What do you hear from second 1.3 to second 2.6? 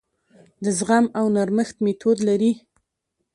نرمښت میتود لري.